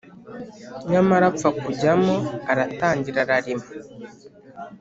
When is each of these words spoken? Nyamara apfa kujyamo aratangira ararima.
Nyamara 0.91 1.23
apfa 1.31 1.49
kujyamo 1.63 2.15
aratangira 2.51 3.17
ararima. 3.25 3.67